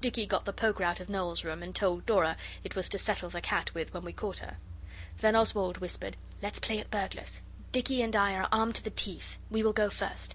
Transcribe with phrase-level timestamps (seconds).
[0.00, 3.30] Dicky got the poker out of Noel's room, and told Dora it was to settle
[3.30, 4.56] the cat with when we caught her.
[5.18, 9.38] Then Oswald whispered, 'Let's play at burglars; Dicky and I are armed to the teeth,
[9.50, 10.34] we will go first.